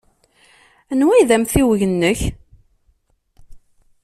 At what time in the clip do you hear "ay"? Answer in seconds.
1.13-1.23